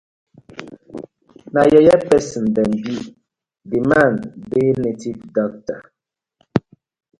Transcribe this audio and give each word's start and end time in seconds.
Na 1.53 1.61
yeye 1.73 1.95
pesin 2.07 2.45
dem 2.55 2.71
bi, 2.83 2.95
di 3.69 3.79
man 3.89 4.13
dey 4.49 4.69
native 4.83 5.21
dokta. 5.35 5.75